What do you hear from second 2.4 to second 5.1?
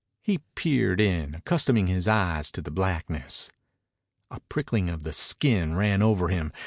to the blackness. A prickling of